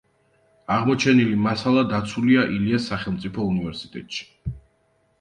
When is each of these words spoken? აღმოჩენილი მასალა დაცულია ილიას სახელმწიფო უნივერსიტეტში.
აღმოჩენილი 0.75 1.37
მასალა 1.49 1.85
დაცულია 1.93 2.49
ილიას 2.57 2.91
სახელმწიფო 2.95 3.49
უნივერსიტეტში. 3.55 4.31